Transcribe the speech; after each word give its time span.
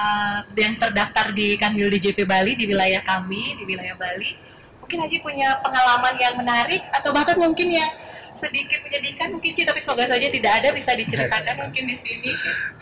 uh, 0.00 0.38
yang 0.56 0.74
terdaftar 0.80 1.32
di 1.36 1.60
Kanwil 1.60 1.92
DJP 1.92 2.24
Bali 2.24 2.56
di 2.56 2.64
wilayah 2.64 3.04
kami 3.04 3.60
di 3.60 3.64
wilayah 3.68 3.96
Bali 3.96 4.50
mungkin 4.80 5.06
Haji 5.06 5.22
punya 5.22 5.54
pengalaman 5.62 6.18
yang 6.18 6.34
menarik 6.34 6.82
atau 6.90 7.14
bahkan 7.14 7.38
mungkin 7.38 7.70
yang 7.70 7.90
sedikit 8.34 8.82
menyedihkan 8.82 9.30
mungkin 9.30 9.54
Ci 9.54 9.62
tapi 9.62 9.78
semoga 9.78 10.10
saja 10.10 10.26
tidak 10.26 10.52
ada 10.58 10.74
bisa 10.74 10.90
diceritakan 10.98 11.54
mungkin 11.68 11.86
di 11.86 11.94
sini 11.94 12.34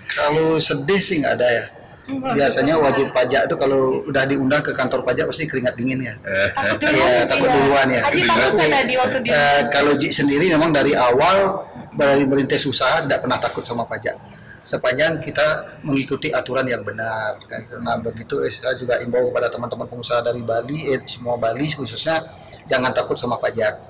Kalau 0.09 0.57
sedih 0.57 1.01
sih 1.05 1.21
nggak 1.21 1.35
ada 1.37 1.49
ya. 1.53 1.65
Biasanya 2.09 2.81
wajib 2.81 3.13
pajak 3.13 3.53
itu 3.53 3.57
kalau 3.61 4.01
udah 4.09 4.25
diundang 4.25 4.65
ke 4.65 4.73
kantor 4.73 5.05
pajak 5.05 5.29
pasti 5.29 5.45
keringat 5.45 5.77
dingin 5.77 6.01
ya. 6.01 6.17
takut 6.57 6.81
dulu 6.81 6.97
Iya, 6.97 7.29
takut 7.29 7.49
duluan 7.53 7.87
ya. 7.93 8.01
Haji 8.09 8.23
takut 8.25 8.53
tadi 8.57 8.95
waktu 8.97 9.19
di 9.21 9.29
Eh, 9.29 9.63
kalau 9.69 9.93
Ji 10.01 10.09
sendiri 10.09 10.49
memang 10.49 10.73
dari 10.73 10.97
awal 10.97 11.69
dari 11.93 12.25
merintis 12.25 12.65
usaha 12.65 13.05
tidak 13.05 13.21
pernah 13.21 13.37
takut 13.37 13.61
sama 13.61 13.85
pajak. 13.85 14.17
Sepanjang 14.63 15.23
kita 15.23 15.79
mengikuti 15.87 16.29
aturan 16.29 16.67
yang 16.69 16.85
benar. 16.85 17.39
kan. 17.49 17.63
Nah 17.81 17.97
begitu 17.99 18.39
eh, 18.45 18.53
saya 18.53 18.77
juga 18.77 19.01
imbau 19.01 19.33
kepada 19.33 19.49
teman-teman 19.49 19.87
pengusaha 19.89 20.21
dari 20.21 20.45
Bali, 20.45 20.93
eh, 20.93 21.01
semua 21.09 21.41
Bali 21.41 21.71
khususnya 21.73 22.21
jangan 22.69 22.93
takut 22.93 23.17
sama 23.17 23.41
pajak. 23.41 23.81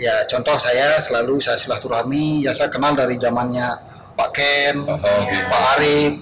Ya 0.00 0.24
contoh 0.26 0.56
saya 0.56 0.98
selalu 0.98 1.38
saya 1.40 1.60
silaturahmi, 1.60 2.44
ya 2.44 2.52
saya 2.56 2.72
kenal 2.72 2.96
dari 2.96 3.20
zamannya 3.20 3.68
Pak 4.14 4.30
Ken, 4.34 4.74
gitu. 4.86 5.38
Pak 5.50 5.62
Arif, 5.76 6.12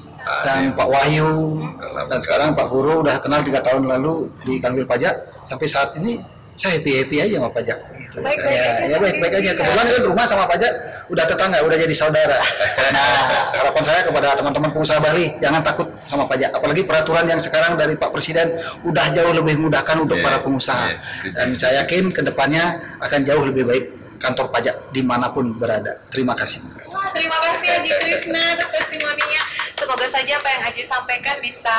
dan 0.44 0.72
Pak 0.72 0.88
Wahyu, 0.88 1.60
dan 2.08 2.18
sekarang 2.22 2.54
Pak 2.54 2.66
Guru 2.70 3.02
udah 3.02 3.18
kenal 3.18 3.42
tiga 3.42 3.60
tahun 3.60 3.84
lalu 3.84 4.30
di 4.46 4.62
Kanwil 4.62 4.86
Pajak. 4.86 5.46
Sampai 5.46 5.66
saat 5.68 5.92
ini 5.98 6.22
saya 6.56 6.78
happy 6.78 6.90
happy 7.02 7.16
aja 7.18 7.34
sama 7.42 7.50
pajak. 7.50 7.78
Ya, 8.12 8.28
aja 8.28 8.84
ya 8.84 8.92
sama 8.92 9.04
baik-baik 9.08 9.32
aja. 9.32 9.40
dia. 9.40 9.52
Kebetulan 9.56 9.86
kan 9.88 10.02
rumah 10.04 10.26
sama 10.28 10.44
pajak 10.44 10.72
udah 11.08 11.24
tetangga, 11.24 11.58
udah 11.64 11.78
jadi 11.80 11.94
saudara. 11.96 12.38
Nah, 12.92 13.48
harapan 13.56 13.84
saya 13.88 14.00
kepada 14.04 14.36
teman-teman 14.36 14.68
pengusaha 14.68 15.00
Bali 15.00 15.32
jangan 15.40 15.64
takut 15.64 15.88
sama 16.04 16.28
pajak. 16.28 16.52
Apalagi 16.52 16.84
peraturan 16.84 17.24
yang 17.24 17.40
sekarang 17.40 17.72
dari 17.80 17.96
Pak 17.96 18.12
Presiden 18.12 18.52
udah 18.84 19.08
jauh 19.16 19.32
lebih 19.32 19.56
memudahkan 19.56 19.96
untuk 19.96 20.20
Iya, 20.20 20.24
para 20.28 20.38
pengusaha. 20.44 20.92
iya. 20.92 21.32
Dan 21.32 21.56
saya 21.56 21.80
yakin 21.84 22.12
ke 22.12 22.20
depannya 22.20 22.76
akan 23.00 23.20
jauh 23.24 23.48
lebih 23.48 23.64
baik 23.64 23.84
kantor 24.20 24.52
pajak 24.52 24.92
di 24.92 25.00
mana 25.00 25.32
pun 25.32 25.56
berada. 25.56 25.98
Terima 26.12 26.36
kasih. 26.36 26.62
Wah, 26.84 27.08
terima 27.16 27.34
kasih 27.40 27.80
Haji 27.80 27.90
Krisna 27.96 28.42
atas 28.54 28.68
testimoninya. 28.70 29.42
Semoga 29.72 30.06
saja 30.06 30.36
apa 30.36 30.48
yang 30.52 30.62
Haji 30.68 30.82
sampaikan 30.84 31.36
bisa 31.40 31.74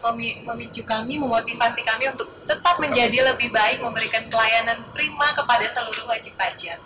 memicu 0.00 0.82
kami, 0.82 1.18
memotivasi 1.18 1.82
kami 1.82 2.08
untuk 2.08 2.30
tetap 2.46 2.78
menjadi 2.78 3.34
lebih 3.34 3.50
baik, 3.50 3.82
memberikan 3.82 4.22
pelayanan 4.26 4.78
prima 4.94 5.34
kepada 5.34 5.66
seluruh 5.66 6.06
wajib 6.06 6.32
pajak. 6.34 6.78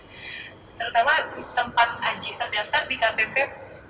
Terutama 0.75 1.13
tempat 1.53 1.89
Haji 2.01 2.31
terdaftar 2.35 2.83
di 2.89 2.97
KPP 2.97 3.37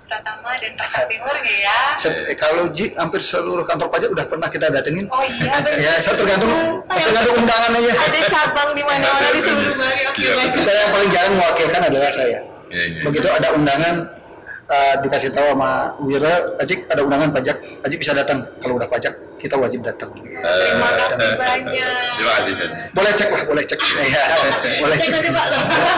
Pratama 0.03 0.51
dan 0.59 0.75
Pasar 0.75 1.07
Timur 1.07 1.31
nggak 1.31 1.57
ya? 1.63 1.79
Set- 1.97 2.27
eh, 2.27 2.35
kalau 2.35 2.69
Ji 2.69 2.91
hampir 2.93 3.23
seluruh 3.23 3.63
kantor 3.63 3.87
pajak 3.89 4.11
udah 4.11 4.25
pernah 4.27 4.51
kita 4.51 4.67
datengin. 4.69 5.07
Oh 5.09 5.23
iya 5.23 5.57
benar. 5.63 5.79
Ya, 5.79 5.93
saya 5.97 6.19
tergantung 6.19 6.51
ya. 6.85 7.01
tergantung 7.01 7.35
undangan 7.41 7.71
aja. 7.73 7.91
Ada 7.97 8.19
cabang 8.29 8.69
di 8.75 8.83
mana-mana 8.83 9.27
di 9.31 9.41
seluruh 9.41 9.73
Bali. 9.73 10.01
Oke, 10.05 10.27
baik. 10.27 10.49
Kita 10.53 10.71
yang 10.71 10.91
paling 10.91 11.09
jarang 11.09 11.33
mewakilkan 11.33 11.81
adalah 11.87 12.11
saya. 12.13 12.39
Iya, 12.69 12.83
iya. 12.83 13.01
Begitu 13.07 13.27
ada 13.31 13.47
undangan 13.55 13.95
eh, 14.65 14.93
dikasih 14.99 15.29
tahu 15.29 15.53
sama 15.53 15.71
Wira, 15.99 16.33
Ajik 16.57 16.87
ada 16.87 17.01
undangan 17.01 17.29
pajak, 17.29 17.55
Ajik 17.81 17.97
bisa 17.97 18.11
datang. 18.11 18.43
Kalau 18.57 18.75
udah 18.75 18.87
pajak, 18.87 19.11
kita 19.37 19.55
wajib 19.55 19.81
datang. 19.81 20.09
Terima 20.15 20.89
kasih 20.97 21.29
banyak. 21.35 22.15
Terima 22.15 22.31
kasih. 22.37 22.53
Boleh 22.91 23.11
cek 23.13 23.29
lah, 23.29 23.41
boleh 23.43 23.63
cek. 23.63 23.79
Ya, 24.03 24.23
boleh 24.79 24.95
Cek 24.95 25.07
cek. 25.07 25.13
nanti 25.13 25.29
Pak. 25.29 25.45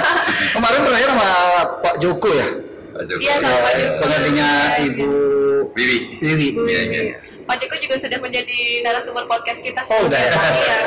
Kemarin 0.56 0.82
terakhir 0.82 1.10
sama 1.14 1.30
Pak 1.80 1.96
Joko 2.00 2.30
ya, 2.32 2.48
Pak 2.92 3.04
Joko. 3.06 3.22
Iya, 3.22 3.34
sama 3.38 3.58
Pak 3.60 3.74
Joko. 3.76 3.96
penggantinya 4.02 4.50
Ibu 4.82 5.10
Wiwi. 5.76 5.98
Wiwi. 6.20 6.48
Iya, 6.66 6.82
iya. 6.86 7.18
Pak 7.46 7.62
Joko 7.62 7.76
juga 7.78 7.96
sudah 7.96 8.18
menjadi 8.18 8.58
narasumber 8.82 9.30
podcast 9.30 9.62
kita 9.62 9.78
Oh, 9.86 10.10
udah 10.10 10.18
ya? 10.18 10.32
Iya. 10.34 10.80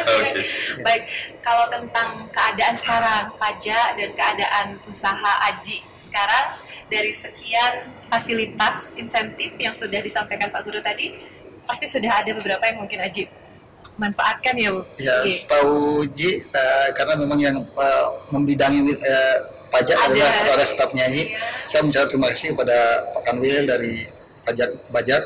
Baik, 0.86 1.02
kalau 1.40 1.68
tentang 1.68 2.24
keadaan 2.30 2.72
sekarang 2.72 3.28
pajak 3.36 4.00
dan 4.00 4.10
keadaan 4.16 4.66
usaha 4.88 5.32
Aji 5.44 5.84
sekarang 6.00 6.56
dari 6.90 7.14
sekian 7.14 7.94
fasilitas 8.10 8.98
insentif 8.98 9.54
yang 9.56 9.72
sudah 9.72 10.02
disampaikan 10.02 10.50
Pak 10.50 10.66
Guru 10.66 10.82
tadi, 10.82 11.14
pasti 11.64 11.86
sudah 11.86 12.26
ada 12.26 12.34
beberapa 12.34 12.66
yang 12.66 12.82
mungkin 12.82 12.98
Aji 12.98 13.30
manfaatkan 13.96 14.54
ya 14.56 14.70
Bu. 14.72 14.82
Ya, 14.96 15.22
Oke. 15.22 15.32
setahu 15.32 16.04
Ji, 16.16 16.44
eh, 16.44 16.88
karena 16.96 17.14
memang 17.20 17.38
yang 17.38 17.56
eh, 17.62 18.06
membidangi 18.32 18.96
eh, 18.96 19.36
pajak 19.70 19.96
Ada. 19.96 20.06
adalah 20.10 20.30
saudara 20.34 20.64
stafnya 20.66 21.06
Ji. 21.12 21.30
Iya. 21.30 21.38
Saya 21.68 21.80
mengucapkan 21.86 22.08
terima 22.10 22.26
kasih 22.34 22.46
kepada 22.56 22.78
Pak 23.14 23.22
Kanwil 23.28 23.62
dari 23.68 23.94
pajak 24.44 24.70
bajak. 24.90 25.22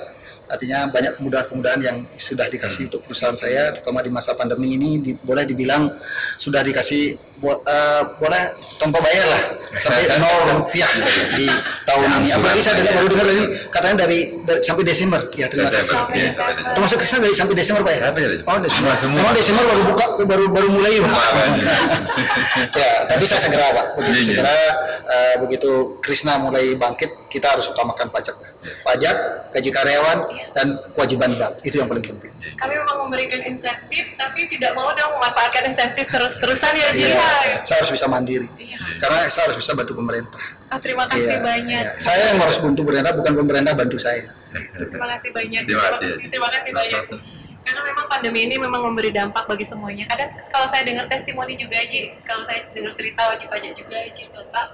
Artinya 0.54 0.86
banyak 0.86 1.18
kemudahan-kemudahan 1.18 1.80
yang 1.80 1.96
sudah 2.14 2.46
dikasih 2.46 2.86
untuk 2.86 3.02
perusahaan 3.02 3.34
saya, 3.34 3.68
terutama 3.70 3.98
di 3.98 4.08
masa 4.08 4.32
pandemi 4.32 4.72
ini, 4.72 4.90
di- 5.00 5.16
boleh 5.16 5.42
dibilang 5.42 5.90
sudah 6.34 6.62
dikasih 6.62 7.02
bo- 7.36 7.58
eh, 7.60 8.02
boleh 8.16 8.42
tanpa 8.76 8.98
bayar 8.98 9.26
lah 9.26 9.42
sampai 9.74 10.06
nol 10.22 10.62
rupiah 10.62 10.86
di 11.34 11.50
tahun 11.82 12.06
ini. 12.18 12.28
Apalagi 12.32 12.60
saya 12.60 12.74
dengar 12.78 12.94
baru 12.94 13.08
dengar 13.08 13.26
lagi 13.26 13.44
katanya 13.68 13.96
dari, 14.00 14.18
dari 14.40 14.60
sampai 14.60 14.84
Desember. 14.84 15.20
Ya 15.34 15.46
terima 15.46 15.66
kasih. 15.66 15.98
Iya, 16.14 16.30
Desember. 16.30 16.72
Termasuk 16.72 16.96
Krisna 16.96 17.18
dari 17.20 17.34
sampai 17.34 17.54
Desember 17.54 17.82
Pak 17.82 17.92
ya? 17.92 18.00
Sampai 18.06 18.22
Desember. 18.24 18.46
Oh 18.46 18.58
Desember. 18.58 18.92
Semua. 18.94 19.18
Memang 19.18 19.34
Desember 19.34 19.64
baru 19.64 19.82
buka, 19.84 20.04
baru 20.22 20.44
baru 20.48 20.68
mulai 20.70 20.94
Pak. 21.00 21.12
Ya, 22.74 23.06
tapi 23.06 23.24
saya 23.24 23.40
segera 23.40 23.66
Pak. 23.70 23.86
Begitu 23.96 24.14
Iya, 24.14 24.20
iya. 24.20 24.28
segera, 24.30 24.56
eh, 25.04 25.36
begitu 25.40 25.98
Krisna 26.00 26.40
mulai 26.40 26.74
bangkit, 26.74 27.28
kita 27.28 27.52
harus 27.54 27.68
utamakan 27.68 28.08
pajak. 28.08 28.36
Pajak, 28.80 29.16
gaji 29.52 29.70
karyawan, 29.70 30.18
dan 30.56 30.80
kewajiban 30.96 31.36
bank. 31.36 31.60
Itu 31.60 31.80
yang 31.84 31.88
paling 31.88 32.00
penting. 32.00 32.32
Kami 32.56 32.72
memang 32.80 32.96
memberikan 33.04 33.40
insentif, 33.44 34.16
tapi 34.16 34.48
tidak 34.48 34.72
mau 34.72 34.88
dong 34.96 35.20
memanfaatkan 35.20 35.68
insentif 35.68 36.08
terus-terusan 36.08 36.72
ya 36.72 36.88
Ji. 36.96 37.12
Iya, 37.12 37.60
saya 37.68 37.84
harus 37.84 37.92
bisa 37.92 38.06
mandiri. 38.08 38.48
Iya. 38.56 38.78
Karena 39.00 39.28
saya 39.28 39.52
harus 39.52 39.60
bisa 39.60 39.76
bantu 39.76 39.92
pemerintah. 39.96 40.40
Ah, 40.72 40.80
terima 40.80 41.04
kasih 41.04 41.36
Iya, 41.38 41.44
banyak. 41.44 41.84
iya. 41.84 42.00
Saya 42.00 42.32
yang 42.32 42.40
harus 42.40 42.56
bantu 42.56 42.80
pemerintah, 42.88 43.12
bukan 43.12 43.32
pemerintah 43.36 43.72
bantu 43.76 43.96
saya. 44.00 44.32
Terima 44.80 45.06
kasih 45.12 45.30
banyak. 45.36 45.62
Terima 45.68 45.84
kasih. 45.92 46.08
Terima 46.32 46.48
kasih 46.48 46.70
banyak. 46.72 47.04
Karena 47.64 47.80
memang 47.80 48.06
pandemi 48.06 48.44
ini 48.44 48.60
memang 48.60 48.84
memberi 48.84 49.08
dampak 49.08 49.48
bagi 49.48 49.64
semuanya. 49.64 50.04
Kadang 50.04 50.30
kalau 50.52 50.68
saya 50.68 50.84
dengar 50.84 51.08
testimoni 51.08 51.56
juga 51.56 51.80
Ji, 51.88 52.12
kalau 52.22 52.44
saya 52.44 52.60
dengar 52.70 52.92
cerita 52.92 53.24
wajib 53.24 53.48
pajak 53.48 53.72
juga 53.72 53.96
Ji, 54.12 54.28
Bapak, 54.28 54.66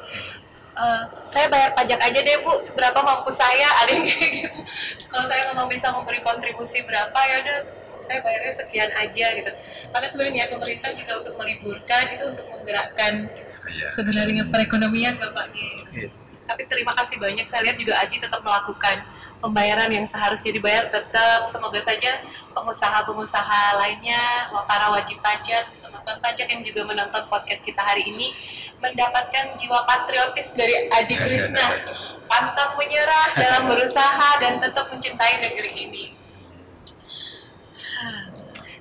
eh, 0.74 1.02
saya 1.30 1.46
bayar 1.46 1.70
pajak 1.72 2.02
aja 2.02 2.18
deh 2.18 2.36
Bu, 2.42 2.58
seberapa 2.60 2.98
mampu 2.98 3.30
saya, 3.30 3.68
ada 3.80 3.90
yang 3.94 4.02
kayak 4.02 4.30
gitu. 4.42 4.60
Kalau 5.06 5.24
saya 5.30 5.42
memang 5.54 5.70
bisa 5.70 5.94
memberi 5.94 6.18
kontribusi 6.18 6.82
berapa 6.82 7.14
ya 7.14 7.36
udah 7.46 7.58
saya 8.00 8.18
bayarnya 8.24 8.52
sekian 8.58 8.90
aja 8.90 9.26
gitu. 9.38 9.52
Karena 9.94 10.08
sebenarnya 10.10 10.44
pemerintah 10.50 10.90
juga 10.90 11.12
untuk 11.22 11.34
meliburkan 11.38 12.04
itu 12.10 12.24
untuk 12.26 12.46
menggerakkan 12.50 13.28
Iya. 13.70 13.86
sebenarnya 13.94 14.42
perekonomian 14.50 15.14
Bapak 15.14 15.54
Gitu. 15.94 16.10
tapi 16.42 16.66
terima 16.66 16.90
kasih 16.90 17.22
banyak 17.22 17.46
saya 17.46 17.62
lihat 17.62 17.78
juga 17.78 17.94
Aji 18.02 18.18
tetap 18.18 18.42
melakukan 18.42 18.98
pembayaran 19.40 19.88
yang 19.88 20.04
seharusnya 20.04 20.52
dibayar 20.52 20.92
tetap 20.92 21.48
semoga 21.48 21.80
saja 21.80 22.20
pengusaha-pengusaha 22.52 23.80
lainnya 23.80 24.52
para 24.68 24.92
wajib 24.92 25.16
pajak 25.24 25.64
penonton 25.80 26.16
pajak 26.20 26.46
yang 26.52 26.62
juga 26.62 26.84
menonton 26.84 27.24
podcast 27.32 27.64
kita 27.64 27.80
hari 27.80 28.12
ini 28.12 28.30
mendapatkan 28.78 29.56
jiwa 29.56 29.84
patriotis 29.88 30.52
dari 30.52 30.92
Aji 30.92 31.16
Krishna 31.16 31.66
pantang 32.28 32.76
menyerah 32.76 33.32
dalam 33.34 33.72
berusaha 33.72 34.30
dan 34.44 34.60
tetap 34.60 34.92
mencintai 34.92 35.34
negeri 35.40 35.72
ini 35.88 36.04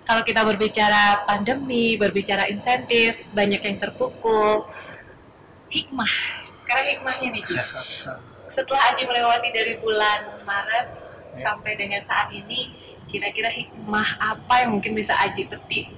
kalau 0.10 0.26
kita 0.26 0.42
berbicara 0.42 1.22
pandemi, 1.30 1.94
berbicara 1.94 2.50
insentif, 2.50 3.30
banyak 3.30 3.62
yang 3.62 3.78
terpukul. 3.78 4.66
Hikmah. 5.70 6.14
Sekarang 6.58 6.98
hikmahnya 6.98 7.30
nih. 7.30 7.44
Setelah 8.50 8.82
Aji 8.92 9.06
melewati 9.06 9.50
dari 9.54 9.78
bulan 9.78 10.42
Maret 10.42 10.88
sampai 11.38 11.78
dengan 11.78 12.02
saat 12.02 12.34
ini, 12.34 12.74
kira-kira 13.06 13.54
hikmah 13.54 14.18
apa 14.18 14.66
yang 14.66 14.74
mungkin 14.74 14.98
bisa 14.98 15.14
Aji 15.22 15.46
petik 15.46 15.94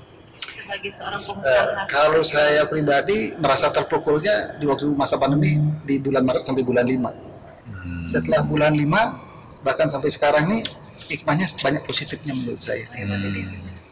sebagai 0.51 0.91
seorang 0.91 1.19
pengusaha? 1.19 1.83
kalau 1.87 2.21
saya 2.23 2.67
pribadi 2.67 3.35
merasa 3.39 3.71
terpukulnya 3.71 4.59
di 4.59 4.67
waktu 4.67 4.91
masa 4.95 5.15
pandemi 5.15 5.59
di 5.87 5.99
bulan 5.99 6.27
Maret 6.27 6.43
sampai 6.43 6.63
bulan 6.63 6.83
5. 6.83 6.99
Hmm. 7.01 8.03
Setelah 8.07 8.43
bulan 8.43 8.75
5 8.75 9.63
bahkan 9.63 9.87
sampai 9.87 10.09
sekarang 10.11 10.47
nih 10.51 10.63
hikmahnya 11.11 11.47
banyak 11.59 11.83
positifnya 11.87 12.35
menurut 12.35 12.59
saya. 12.59 12.83
Hmm. 12.95 13.15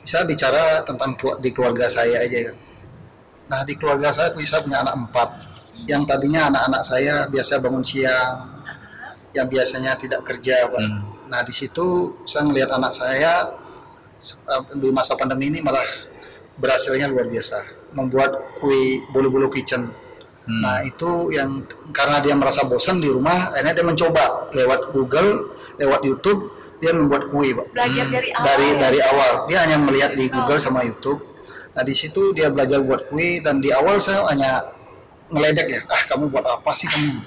Saya 0.03 0.23
bicara 0.27 0.83
tentang 0.88 1.15
di 1.44 1.50
keluarga 1.51 1.88
saya 1.91 2.23
aja 2.23 2.51
kan. 2.51 2.56
Nah 3.50 3.61
di 3.65 3.73
keluarga 3.75 4.13
saya 4.13 4.29
saya 4.35 4.61
punya 4.63 4.83
anak 4.83 4.95
empat. 4.95 5.29
Yang 5.85 6.03
tadinya 6.09 6.49
anak-anak 6.51 6.83
saya 6.83 7.15
biasa 7.29 7.61
bangun 7.61 7.85
siang, 7.85 8.49
yang 9.35 9.47
biasanya 9.47 9.95
tidak 9.95 10.25
kerja. 10.25 10.67
Pak. 10.67 10.81
Hmm. 10.81 11.01
Nah 11.29 11.41
di 11.45 11.53
situ 11.53 12.17
saya 12.25 12.43
melihat 12.47 12.73
anak 12.75 12.91
saya 12.91 13.53
eh, 14.25 14.61
di 14.75 14.89
masa 14.89 15.13
pandemi 15.15 15.53
ini 15.53 15.61
malah 15.61 15.85
berhasilnya 16.57 17.07
luar 17.07 17.29
biasa. 17.29 17.79
Membuat 17.95 18.57
kue 18.59 19.01
bolu-bolu 19.09 19.49
kitchen 19.49 20.09
Hmm. 20.49 20.65
Nah 20.65 20.81
itu 20.81 21.29
yang 21.29 21.61
karena 21.93 22.17
dia 22.25 22.33
merasa 22.33 22.65
bosan 22.65 22.97
di 22.97 23.05
rumah, 23.05 23.53
akhirnya 23.53 23.77
dia 23.77 23.85
mencoba 23.85 24.49
lewat 24.49 24.89
Google, 24.89 25.53
lewat 25.77 26.01
YouTube, 26.01 26.49
dia 26.81 26.89
membuat 26.89 27.29
kue, 27.29 27.53
pak. 27.53 27.69
Belajar 27.69 28.05
dari 28.09 28.33
awal. 28.33 28.45
Dari 28.49 28.67
ya? 28.67 28.75
dari 28.81 28.99
awal, 29.05 29.31
dia 29.45 29.57
hanya 29.61 29.77
melihat 29.77 30.11
di 30.17 30.25
Google 30.25 30.57
sama 30.57 30.81
YouTube. 30.81 31.21
Nah 31.77 31.85
di 31.85 31.93
situ 31.93 32.33
dia 32.33 32.49
belajar 32.49 32.81
buat 32.81 33.13
kue 33.13 33.45
dan 33.45 33.61
di 33.61 33.69
awal 33.69 34.01
saya 34.01 34.25
hanya 34.25 34.65
ngeledek 35.29 35.67
ya, 35.69 35.79
ah 35.85 36.01
kamu 36.09 36.29
buat 36.29 36.45
apa 36.45 36.71
sih 36.75 36.89
kamu? 36.89 37.21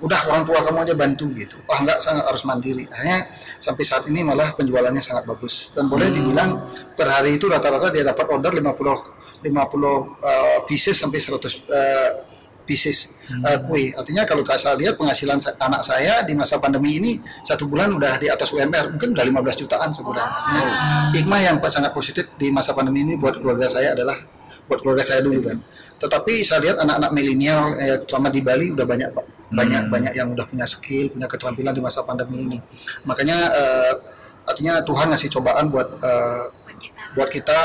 Udah 0.00 0.20
orang 0.32 0.48
tua 0.48 0.64
kamu 0.64 0.78
aja 0.80 0.94
bantu 0.96 1.28
gitu. 1.36 1.60
Wah 1.68 1.78
enggak, 1.84 2.00
saya 2.00 2.24
harus 2.24 2.42
mandiri. 2.48 2.88
Akhirnya 2.88 3.28
sampai 3.60 3.84
saat 3.84 4.08
ini 4.08 4.24
malah 4.24 4.56
penjualannya 4.56 5.02
sangat 5.04 5.28
bagus 5.28 5.76
dan 5.76 5.92
boleh 5.92 6.08
dibilang 6.08 6.56
per 6.96 7.08
hari 7.08 7.36
itu 7.36 7.46
rata-rata 7.46 7.92
dia 7.92 8.04
dapat 8.04 8.24
order 8.32 8.56
50 8.56 9.20
50 9.40 9.44
uh, 9.44 10.58
pieces 10.68 10.96
sampai 11.00 11.16
100 11.20 11.32
uh, 11.36 12.10
pieces 12.70 13.18
uh, 13.42 13.58
kue. 13.66 13.90
Artinya 13.96 14.22
kalau 14.22 14.46
saya 14.46 14.78
lihat 14.78 14.94
penghasilan 14.94 15.42
sa- 15.42 15.56
anak 15.58 15.82
saya 15.82 16.22
di 16.22 16.38
masa 16.38 16.62
pandemi 16.62 17.02
ini 17.02 17.18
satu 17.42 17.66
bulan 17.66 17.90
udah 17.90 18.20
di 18.20 18.30
atas 18.30 18.52
UMR, 18.54 18.94
mungkin 18.94 19.16
udah 19.16 19.24
15 19.26 19.62
jutaan 19.66 19.90
sebulan. 19.90 20.26
Artinya, 20.28 20.62
hikmah 21.16 21.40
yang 21.40 21.56
sangat 21.66 21.90
positif 21.90 22.30
di 22.38 22.52
masa 22.54 22.70
pandemi 22.76 23.02
ini 23.02 23.18
buat 23.18 23.40
keluarga 23.42 23.66
saya 23.66 23.96
adalah 23.96 24.16
buat 24.70 24.78
keluarga 24.78 25.02
saya 25.02 25.26
dulu 25.26 25.42
kan. 25.42 25.58
Tetapi 25.98 26.46
saya 26.46 26.62
lihat 26.62 26.76
anak-anak 26.78 27.10
milenial 27.10 27.74
eh, 27.76 27.98
terutama 27.98 28.30
di 28.30 28.38
Bali 28.40 28.70
udah 28.70 28.86
banyak 28.86 29.10
Pak. 29.10 29.26
banyak 29.50 29.90
banyak 29.90 30.12
yang 30.14 30.30
udah 30.30 30.46
punya 30.46 30.62
skill, 30.62 31.10
punya 31.10 31.26
keterampilan 31.26 31.74
di 31.74 31.82
masa 31.82 32.06
pandemi 32.06 32.46
ini. 32.46 32.58
Makanya 33.02 33.38
eh, 33.50 33.92
artinya 34.46 34.78
Tuhan 34.86 35.10
ngasih 35.10 35.28
cobaan 35.34 35.66
buat 35.66 35.88
eh, 35.98 36.44
Buat 37.18 37.30
kita. 37.34 37.60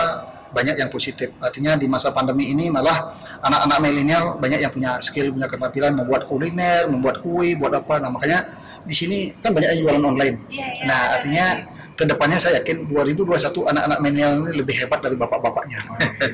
banyak 0.56 0.80
yang 0.80 0.88
positif. 0.88 1.36
Artinya 1.44 1.75
di 1.75 1.84
masa 1.84 2.16
pandemi 2.16 2.48
ini 2.48 2.72
malah 2.72 3.12
anak-anak 3.44 3.78
milenial 3.84 4.25
banyak 4.40 4.63
yang 4.63 4.72
punya 4.72 4.96
skill, 5.04 5.36
punya 5.36 5.52
keterampilan 5.52 5.92
membuat 5.92 6.31
kuliner, 6.31 6.88
membuat 6.88 7.19
kue, 7.19 7.60
buat 7.60 7.75
apa. 7.75 8.00
Nah, 8.00 8.07
makanya 8.07 8.56
di 8.88 8.96
sini 8.96 9.18
kan 9.44 9.52
banyak 9.52 9.68
yang 9.75 9.80
jualan 9.84 10.04
online. 10.16 10.36
Iya, 10.48 10.63
iya, 10.63 10.84
nah, 10.88 11.02
artinya 11.19 11.46
ke 11.95 12.03
depannya 12.03 12.36
saya 12.36 12.59
yakin 12.59 12.92
2021 12.92 13.39
anak-anak 13.71 14.00
milenial 14.00 14.31
ini 14.38 14.59
lebih 14.59 14.75
hebat 14.75 15.00
dari 15.00 15.15
bapak-bapaknya. 15.15 15.80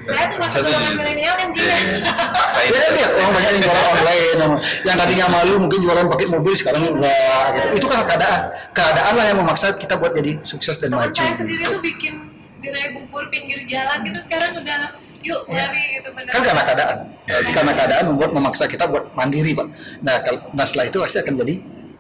Saya 0.04 0.26
tuh 0.26 0.38
masuk 0.42 0.60
golongan 0.62 0.94
milenial 0.98 1.36
yang 1.38 1.52
Ji. 1.54 1.62
Saya 1.62 2.66
Ya 2.66 2.90
lihat 2.92 3.12
orang 3.14 3.32
banyak 3.32 3.52
yang 3.54 3.64
jualan 3.64 3.86
online, 3.94 4.42
yang 4.84 4.98
tadinya 4.98 5.28
malu 5.30 5.56
mungkin 5.58 5.80
jualan 5.80 6.06
pakai 6.10 6.28
mobil 6.28 6.54
sekarang 6.58 6.82
enggak. 6.84 7.46
Gitu. 7.54 7.68
Itu 7.78 7.86
karena 7.86 8.06
keadaan, 8.06 8.42
keadaan 8.74 9.14
lah 9.14 9.26
yang 9.30 9.38
memaksa 9.38 9.78
kita 9.78 9.96
buat 9.96 10.12
jadi 10.12 10.42
sukses 10.42 10.76
dan 10.78 10.90
Teman 10.90 11.06
maju. 11.08 11.16
saya 11.16 11.34
sendiri 11.38 11.64
tuh 11.64 11.80
bikin 11.80 12.14
gerai 12.58 12.94
bubur 12.94 13.26
pinggir 13.30 13.62
jalan 13.66 14.02
gitu 14.02 14.18
sekarang 14.20 14.54
udah 14.54 14.94
yuk 15.22 15.42
mari 15.46 15.98
gitu 15.98 16.10
benar. 16.14 16.30
kan 16.30 16.42
karena 16.42 16.64
keadaan 16.64 16.98
Ya, 17.22 17.38
ya. 17.38 17.54
karena 17.54 17.72
keadaan 17.72 18.04
membuat 18.10 18.34
memaksa 18.34 18.66
kita 18.66 18.86
buat 18.86 19.14
mandiri 19.14 19.54
pak 19.54 19.70
nah 20.02 20.18
kalau 20.20 20.42
nah 20.52 20.66
setelah 20.66 20.90
itu 20.90 20.98
pasti 21.00 21.18
akan 21.18 21.34
jadi 21.38 21.56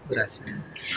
berhasil 0.06 0.44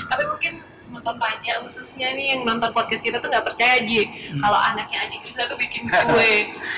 Tapi 0.05 0.22
mungkin 0.26 0.52
nonton 0.94 1.19
pajak 1.19 1.61
khususnya 1.67 2.14
nih 2.14 2.38
yang 2.38 2.41
nonton 2.46 2.70
podcast 2.70 3.02
kita 3.02 3.19
tuh 3.19 3.26
nggak 3.26 3.43
percaya 3.43 3.82
Ji. 3.82 4.06
Kalau 4.38 4.55
anaknya 4.55 5.02
Aji 5.05 5.17
Krisna 5.19 5.50
tuh 5.50 5.58
bikin 5.58 5.82
kue. 6.08 6.35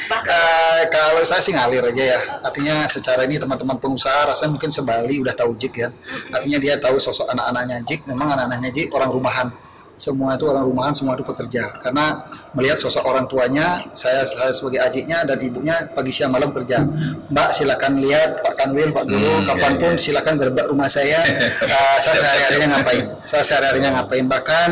Bahkan 0.08 0.32
Eh, 0.32 0.82
kalau 0.88 1.20
saya 1.28 1.44
sih 1.44 1.52
ngalir 1.52 1.84
aja 1.84 2.04
ya. 2.16 2.20
Artinya 2.40 2.88
secara 2.88 3.28
ini 3.28 3.36
teman-teman 3.36 3.76
pengusaha 3.76 4.32
rasanya 4.32 4.56
mungkin 4.56 4.72
sebali 4.72 5.20
udah 5.20 5.36
tahu 5.36 5.52
Jik 5.54 5.74
ya. 5.76 5.88
Artinya 6.32 6.58
dia 6.58 6.74
tahu 6.80 6.96
sosok 6.96 7.28
anak-anaknya 7.30 7.84
Jik. 7.84 8.08
Memang 8.08 8.32
anak-anaknya 8.32 8.70
Jik 8.72 8.88
orang 8.96 9.12
rumahan 9.12 9.48
semua 9.96 10.36
itu 10.36 10.44
orang 10.44 10.68
rumahan 10.68 10.92
semua 10.92 11.16
itu 11.16 11.24
pekerja. 11.24 11.72
Karena 11.80 12.28
melihat 12.52 12.76
sosok 12.76 13.04
orang 13.04 13.24
tuanya 13.24 13.80
saya, 13.96 14.22
saya 14.28 14.52
sebagai 14.52 14.84
ajiknya 14.84 15.24
dan 15.24 15.40
ibunya 15.40 15.88
pagi 15.96 16.12
siang 16.12 16.32
malam 16.32 16.52
kerja. 16.52 16.84
Mbak 17.32 17.50
silakan 17.56 17.98
lihat 18.00 18.44
Pak 18.44 18.54
Kanwil 18.54 18.92
Pak 18.92 19.04
Guru 19.08 19.24
Hmm, 19.26 19.42
kapan 19.48 19.74
pun 19.80 19.92
iya, 19.96 19.98
iya. 19.98 20.04
silakan 20.04 20.34
gerbak 20.38 20.66
rumah 20.70 20.88
saya. 20.88 21.20
Eh, 21.66 21.96
saya 21.98 22.14
sehari-harinya 22.22 22.68
ngapain? 22.78 23.04
Saya 23.26 23.42
sehari-harinya 23.42 23.90
ngapain? 23.98 24.24
Bahkan 24.28 24.68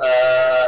eh, 0.00 0.66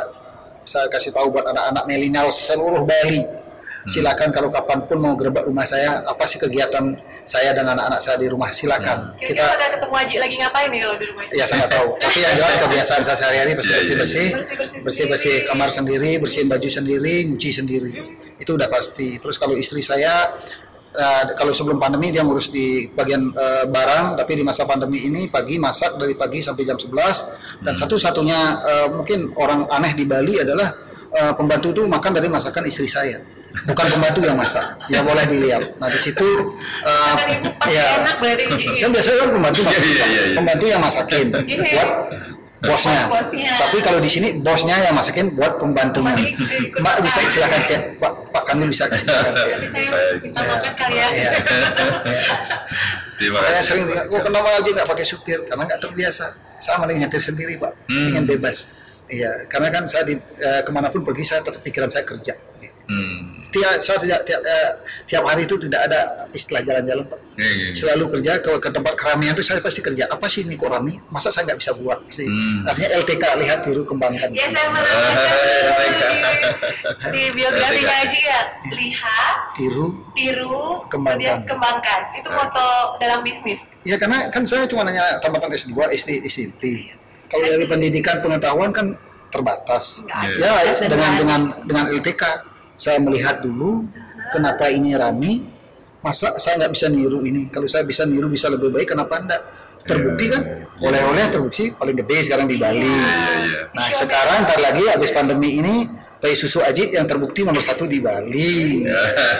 saya 0.64 0.86
kasih 0.88 1.12
tahu 1.14 1.30
buat 1.32 1.46
anak-anak 1.46 1.84
milenial 1.88 2.28
seluruh 2.32 2.84
Bali 2.84 3.39
silakan 3.88 4.28
kalau 4.34 4.52
kapan 4.52 4.84
pun 4.84 4.98
mau 5.00 5.14
gerbak 5.16 5.48
rumah 5.48 5.64
saya 5.64 6.04
apa 6.04 6.24
sih 6.28 6.36
kegiatan 6.36 6.96
saya 7.24 7.56
dan 7.56 7.64
anak-anak 7.70 8.00
saya 8.02 8.16
di 8.20 8.28
rumah 8.28 8.52
silakan. 8.52 9.16
Kira-kira 9.16 9.46
kita 9.46 9.56
udah 9.56 9.68
ketemu 9.72 9.94
Aji 10.00 10.16
lagi 10.20 10.34
ngapain 10.40 10.68
nih 10.68 10.80
kalau 10.84 10.96
di 11.00 11.06
rumah 11.08 11.22
ya 11.32 11.44
saya 11.48 11.56
nggak 11.64 11.72
tahu. 11.72 11.88
Tapi 11.96 12.18
yang 12.20 12.34
jelas 12.36 12.54
kebiasaan 12.60 13.02
saya 13.06 13.16
sehari-hari 13.16 13.52
pasti 13.56 13.70
Iya, 13.70 13.80
iya, 13.80 13.96
bersih. 13.96 14.28
bersih 14.36 14.56
Bersih-bersih 14.60 15.04
bersih 15.08 15.36
kamar 15.48 15.68
sendiri 15.72 16.10
bersihin 16.20 16.48
baju 16.50 16.68
sendiri 16.68 17.14
nyuci 17.30 17.50
sendiri. 17.54 17.92
Itu 18.36 18.56
udah 18.58 18.68
pasti. 18.68 19.16
Terus 19.20 19.36
kalau 19.38 19.54
istri 19.56 19.80
saya 19.80 20.28
eh, 20.92 21.22
kalau 21.38 21.54
sebelum 21.54 21.78
pandemi 21.78 22.10
dia 22.10 22.26
ngurus 22.26 22.50
di 22.50 22.90
bagian 22.92 23.30
eh, 23.30 23.64
barang 23.70 24.18
tapi 24.18 24.32
di 24.36 24.44
masa 24.44 24.66
pandemi 24.66 25.06
ini 25.06 25.30
pagi 25.30 25.56
masak 25.56 25.96
dari 25.96 26.18
pagi 26.18 26.42
sampai 26.42 26.62
jam 26.66 26.76
11 26.76 27.62
dan 27.64 27.74
satu-satunya 27.78 28.38
eh, 28.60 28.88
mungkin 28.90 29.30
orang 29.38 29.70
aneh 29.70 29.94
di 29.94 30.04
Bali 30.04 30.42
adalah 30.42 30.68
eh, 31.14 31.32
pembantu 31.38 31.70
itu 31.70 31.82
makan 31.86 32.12
dari 32.16 32.26
masakan 32.26 32.66
istri 32.66 32.90
saya 32.90 33.39
bukan 33.50 33.86
pembantu 33.90 34.20
yang 34.22 34.38
masak 34.38 34.62
ya 34.86 35.02
boleh 35.02 35.24
dilihat 35.26 35.62
nah 35.82 35.90
di 35.90 35.98
situ 35.98 36.28
eh, 36.86 37.12
pasti 37.12 37.74
ya, 37.74 37.86
enak 38.00 38.16
kan 38.78 38.88
biasanya 38.94 39.18
kan 39.18 39.30
pembantu 39.34 39.60
masak, 39.66 39.82
Iya, 39.82 39.88
iya, 39.90 40.04
iya. 40.06 40.36
pembantu 40.38 40.64
yang 40.70 40.80
masakin 40.80 41.26
Iya. 41.34 41.62
buat 41.74 41.90
bosnya. 42.60 43.08
Bosnya. 43.08 43.52
Tapi 43.56 43.80
kalau 43.80 44.04
di 44.04 44.10
sini 44.12 44.36
bosnya 44.36 44.76
yang 44.84 44.92
masakin 44.92 45.32
buat 45.32 45.56
pembantunya. 45.56 46.12
Mbak 46.76 46.96
bisa 47.00 47.24
silakan 47.24 47.64
cek, 47.64 47.96
Pak 47.96 48.12
Pak 48.36 48.42
Kamil 48.52 48.68
bisa 48.68 48.84
cek. 48.84 49.00
saya 49.00 50.20
kita 50.20 50.40
makan 50.44 50.72
kali 50.76 50.96
ya 51.00 51.08
Iya. 51.08 51.30
Terima 53.20 53.36
Saya 53.40 53.52
kasih. 53.60 53.64
sering 53.68 53.84
dengar, 53.88 54.04
oh 54.08 54.20
kenapa 54.20 54.48
aja 54.56 54.68
nggak 54.76 54.88
pakai 54.88 55.04
supir? 55.04 55.38
Karena 55.44 55.62
nggak 55.68 55.80
terbiasa. 55.80 56.26
Sama 56.60 56.84
dengan 56.84 57.08
nyetir 57.08 57.20
sendiri, 57.20 57.56
Pak. 57.56 57.72
Hmm. 57.88 58.08
Ingin 58.12 58.24
bebas. 58.28 58.72
Iya, 59.08 59.48
karena 59.48 59.68
kan 59.72 59.84
saya 59.88 60.04
di 60.04 60.14
eh, 60.16 60.60
ke 60.60 60.70
mana 60.70 60.92
pun 60.92 61.00
pergi 61.00 61.24
saya 61.24 61.40
tetap 61.40 61.64
pikiran 61.64 61.88
saya 61.88 62.04
kerja. 62.04 62.36
Hmm. 62.90 63.30
Tiap 63.50 63.78
saya 63.78 63.98
tidak 63.98 64.20
tiap, 64.22 64.42
eh, 64.42 64.70
tiap 65.06 65.22
hari 65.22 65.42
itu 65.42 65.54
tidak 65.56 65.86
ada 65.86 66.00
istilah 66.30 66.58
jalan-jalan, 66.60 67.02
Pak. 67.02 67.18
Iya, 67.32 67.46
iya, 67.46 67.64
iya. 67.64 67.72
selalu 67.72 68.04
kerja 68.12 68.32
ke, 68.36 68.50
ke 68.58 68.68
tempat 68.68 68.94
keramaian 68.94 69.32
itu 69.32 69.40
saya 69.40 69.58
pasti 69.58 69.80
kerja 69.80 70.04
apa 70.04 70.26
sih 70.26 70.42
ini 70.42 70.54
kok 70.54 70.68
rame 70.68 71.00
masa 71.08 71.32
saya 71.32 71.48
nggak 71.48 71.56
bisa 71.56 71.72
buat 71.72 71.96
Pasti. 72.04 72.26
Hmm. 72.26 72.68
artinya 72.68 72.90
LTK 73.00 73.24
lihat 73.38 73.58
tiru 73.64 73.82
kembangkan 73.82 74.28
ya 74.30 74.44
saya 74.46 74.66
pernah 74.68 74.92
Ah, 74.92 75.72
baca 75.72 76.06
baik. 76.12 76.42
di, 77.08 77.16
di 77.16 77.22
biografinya 77.32 77.96
Aji 78.02 78.18
ya 78.20 78.40
lihat 78.68 79.34
tiru 79.54 79.86
tiru 80.12 80.84
Kembangkan. 80.84 81.16
kemudian 81.16 81.36
kembangkan 81.48 82.00
itu 82.12 82.28
moto 82.28 82.68
dalam 82.98 83.24
bisnis 83.24 83.72
ya 83.82 83.96
karena 83.96 84.28
kan 84.28 84.42
saya 84.44 84.68
cuma 84.68 84.84
nanya 84.84 85.16
tamatan 85.18 85.48
S2 85.48 85.72
SD 85.96 86.10
SMP 86.26 86.92
kalau 87.26 87.46
dari 87.46 87.64
pendidikan 87.64 88.20
pengetahuan 88.20 88.68
kan 88.68 88.92
terbatas 89.30 90.02
ya 90.36 90.50
Ada 90.60 90.76
dengan 90.84 91.12
dengan 91.16 91.40
dengan 91.64 91.84
LTK 91.88 92.22
saya 92.80 92.96
melihat 92.96 93.44
dulu 93.44 93.84
kenapa 94.32 94.72
ini 94.72 94.96
rame. 94.96 95.44
Masa 96.00 96.32
saya 96.40 96.56
nggak 96.56 96.72
bisa 96.72 96.88
niru 96.88 97.20
ini? 97.28 97.52
Kalau 97.52 97.68
saya 97.68 97.84
bisa 97.84 98.08
niru 98.08 98.32
bisa 98.32 98.48
lebih 98.48 98.72
baik 98.72 98.96
kenapa 98.96 99.20
enggak? 99.20 99.42
Terbukti 99.84 100.26
kan? 100.32 100.42
oleh-oleh 100.80 101.24
terbukti 101.28 101.76
paling 101.76 101.92
gede 101.92 102.24
sekarang 102.24 102.48
di 102.48 102.56
Bali. 102.56 102.80
Iya. 102.80 103.68
nah 103.76 103.88
sekarang 103.92 104.48
ntar 104.48 104.58
lagi 104.64 104.84
habis 104.88 105.12
pandemi 105.12 105.60
ini 105.60 105.84
teh 106.20 106.32
susu 106.32 106.60
aji 106.64 106.96
yang 106.96 107.04
terbukti 107.04 107.44
nomor 107.44 107.60
satu 107.60 107.84
di 107.84 108.00
Bali. 108.00 108.84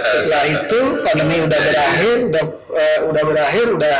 Setelah 0.04 0.44
itu 0.44 0.80
pandemi 1.00 1.40
udah 1.40 1.58
berakhir 1.64 2.16
udah 2.28 2.44
eh, 2.76 2.98
udah 3.08 3.22
berakhir 3.24 3.66
udah 3.72 3.96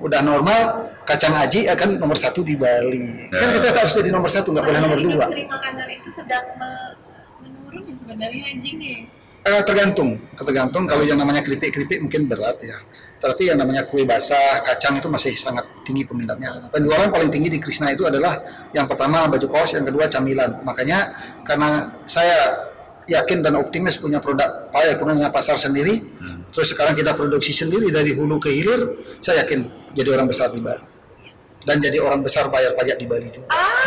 udah 0.00 0.20
normal 0.24 0.60
kacang 1.06 1.34
aji 1.38 1.70
akan 1.70 2.02
nomor 2.02 2.18
satu 2.18 2.42
di 2.42 2.58
Bali. 2.58 3.30
Kan 3.30 3.54
kita 3.54 3.70
harus 3.70 3.94
jadi 3.94 4.10
nomor 4.10 4.30
satu 4.30 4.50
nggak 4.50 4.66
boleh 4.66 4.80
nomor 4.82 4.98
dua. 4.98 5.14
Industri 5.14 5.46
makanan 5.46 5.86
itu 5.94 6.10
sedang 6.10 6.44
ya 7.78 7.94
sebenarnya 7.94 8.42
anjing 8.50 8.76
nih 8.80 8.98
Eh, 9.40 9.62
tergantung, 9.64 10.20
tergantung 10.36 10.84
kalau 10.84 11.00
yang 11.00 11.16
namanya 11.16 11.40
keripik-keripik 11.40 12.04
mungkin 12.04 12.28
berat 12.28 12.60
ya. 12.60 12.76
Tapi 13.20 13.48
yang 13.48 13.56
namanya 13.56 13.88
kue 13.88 14.04
basah, 14.04 14.60
kacang 14.60 15.00
itu 15.00 15.08
masih 15.08 15.32
sangat 15.32 15.64
tinggi 15.80 16.04
peminatnya. 16.04 16.68
Penjualan 16.68 17.08
paling 17.08 17.32
tinggi 17.32 17.48
di 17.48 17.56
Krishna 17.56 17.88
itu 17.88 18.04
adalah 18.04 18.36
yang 18.76 18.84
pertama 18.84 19.24
baju 19.32 19.48
kaos, 19.48 19.72
yang 19.72 19.88
kedua 19.88 20.12
camilan. 20.12 20.60
Makanya 20.60 20.98
karena 21.44 21.88
saya 22.04 22.68
yakin 23.08 23.40
dan 23.40 23.56
optimis 23.56 23.96
punya 23.96 24.20
produk 24.20 24.68
payah 24.72 25.00
punya 25.00 25.32
pasar 25.32 25.56
sendiri, 25.56 26.04
terus 26.52 26.76
sekarang 26.76 26.92
kita 26.92 27.16
produksi 27.16 27.56
sendiri 27.56 27.88
dari 27.88 28.12
hulu 28.12 28.36
ke 28.36 28.52
hilir, 28.52 28.92
saya 29.24 29.44
yakin 29.44 29.68
jadi 29.96 30.20
orang 30.20 30.28
besar 30.28 30.52
di 30.52 30.60
Bali. 30.60 30.89
Dan 31.60 31.76
jadi 31.76 32.00
orang 32.00 32.24
besar 32.24 32.48
bayar 32.48 32.72
pajak 32.72 32.96
di 32.96 33.04
Bali 33.04 33.28
juga. 33.28 33.44
ah 33.52 33.84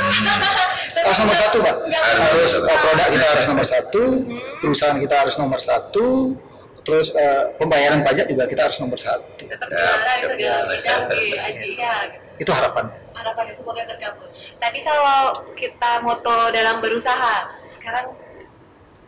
Harus 1.03 1.17
nomor 1.19 1.35
satu, 1.35 1.57
Pak. 1.59 1.75
Harus 2.21 2.51
uh, 2.61 2.77
produk 2.79 3.07
kita 3.09 3.25
harus 3.33 3.45
nomor 3.49 3.65
satu, 3.65 4.03
perusahaan 4.61 4.97
kita 5.01 5.15
harus 5.25 5.35
nomor 5.41 5.59
satu, 5.59 6.37
terus 6.85 7.09
uh, 7.11 7.49
pembayaran 7.57 8.05
pajak 8.05 8.29
juga 8.29 8.45
kita 8.45 8.69
harus 8.69 8.77
nomor 8.77 8.99
satu. 9.01 9.25
tetap 9.41 9.67
Ya, 9.73 9.89
juara 9.97 10.13
di 10.19 10.77
siap, 10.77 10.77
segala 10.79 11.03
bidang 11.09 11.47
Aji 11.49 11.69
ya 11.75 11.95
Itu 12.37 12.51
harapan. 12.53 12.85
harapannya 13.13 13.53
semoga 13.53 13.85
terkabul 13.85 14.25
tadi 14.57 14.81
kalau 14.81 15.29
kita 15.53 16.01
moto 16.01 16.49
dalam 16.49 16.81
berusaha 16.81 17.45
sekarang 17.69 18.09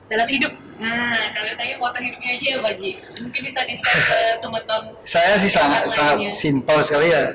dalam 0.08 0.30
hidup 0.30 0.54
Nah, 0.76 1.32
kalau 1.32 1.48
tanya 1.56 1.80
foto 1.80 2.04
hidupnya 2.04 2.36
aja 2.36 2.48
ya 2.52 2.58
Pak 2.60 2.74
Ji. 2.76 3.00
Mungkin 3.24 3.42
bisa 3.48 3.64
di-share 3.64 3.96
ke 3.96 4.20
semeton. 4.44 4.84
Saya 5.08 5.40
sih 5.40 5.48
sangat 5.48 5.88
sangat 5.88 6.36
simpel 6.36 6.84
sekali 6.84 7.16
ya. 7.16 7.32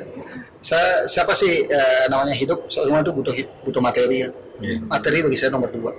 Saya 0.60 1.08
siapa 1.08 1.32
sih 1.32 1.64
eh, 1.64 2.04
namanya 2.12 2.36
hidup 2.36 2.68
semua 2.68 3.00
itu 3.00 3.12
butuh 3.16 3.32
butuh 3.64 3.80
materi 3.80 4.28
ya. 4.28 4.30
Iya. 4.60 4.76
Materi 4.84 5.24
bagi 5.24 5.36
saya 5.40 5.50
nomor 5.56 5.72
dua. 5.72 5.92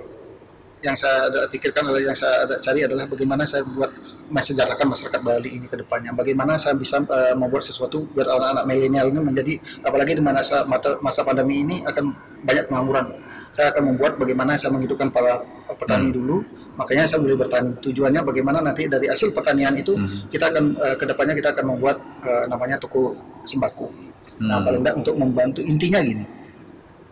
Yang 0.82 1.06
saya 1.06 1.30
ada 1.30 1.40
pikirkan 1.50 1.86
adalah 1.86 2.02
yang 2.02 2.14
saya 2.18 2.46
ada 2.46 2.58
cari 2.58 2.82
adalah 2.82 3.06
bagaimana 3.06 3.46
saya 3.46 3.62
buat 3.66 3.90
mensejarahkan 4.30 4.86
masyarakat 4.86 5.20
Bali 5.22 5.50
ini 5.50 5.66
ke 5.66 5.78
depannya. 5.78 6.14
Bagaimana 6.14 6.54
saya 6.58 6.78
bisa 6.78 7.02
eh, 7.02 7.34
membuat 7.34 7.66
sesuatu 7.66 8.06
biar 8.14 8.26
anak-anak 8.38 8.64
milenial 8.70 9.10
ini 9.10 9.20
menjadi 9.22 9.54
apalagi 9.82 10.18
di 10.18 10.22
masa 10.22 10.62
masa 11.02 11.20
pandemi 11.26 11.66
ini 11.66 11.82
akan 11.82 12.14
banyak 12.46 12.70
pengangguran. 12.70 13.18
Saya 13.52 13.68
akan 13.74 13.82
membuat 13.92 14.16
bagaimana 14.16 14.56
saya 14.56 14.72
menghidupkan 14.72 15.10
para 15.10 15.42
petani 15.74 16.14
dulu. 16.14 16.40
Makanya 16.78 17.04
saya 17.04 17.18
mulai 17.20 17.36
bertani. 17.36 17.76
Tujuannya 17.82 18.22
bagaimana 18.24 18.64
nanti 18.64 18.88
dari 18.88 19.10
hasil 19.10 19.34
pertanian 19.34 19.74
itu 19.74 19.92
kita 20.30 20.54
akan 20.54 20.64
eh, 20.78 20.96
ke 20.96 21.04
depannya 21.04 21.34
kita 21.34 21.50
akan 21.50 21.64
membuat 21.76 21.98
eh, 22.22 22.46
namanya 22.46 22.78
toko 22.78 23.12
sembako. 23.42 24.11
Nah, 24.42 24.58
Hmm. 24.58 24.64
paling 24.66 24.80
tidak 24.82 24.96
untuk 24.98 25.16
membantu 25.16 25.60
intinya 25.62 26.00
gini. 26.00 26.24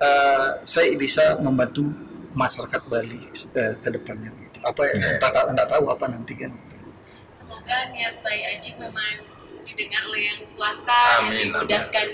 eh, 0.00 0.48
saya 0.64 0.96
bisa 0.96 1.36
membantu 1.38 1.84
masyarakat 2.32 2.80
Bali 2.88 3.20
eh, 3.52 3.74
ke 3.76 3.88
depannya. 3.90 4.32
gitu. 4.32 4.56
Apa 4.64 4.80
yang 4.86 4.96
Iya. 4.98 5.20
tak 5.20 5.30
tahu, 5.30 5.46
nggak 5.52 5.68
tahu 5.68 5.84
apa 5.88 6.04
nanti 6.08 6.32
kan. 6.34 6.52
Semoga 7.30 7.76
niat 7.86 8.16
baik 8.18 8.42
Aji 8.50 8.70
memang 8.76 9.14
didengar 9.62 10.02
oleh 10.08 10.22
yang 10.24 10.40
kuasa 10.56 10.88
dan 10.88 11.20
Amin, 11.22 11.52
dimudahkan 11.52 12.06